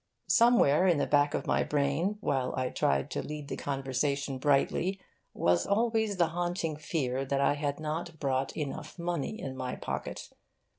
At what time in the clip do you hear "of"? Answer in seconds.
1.35-1.45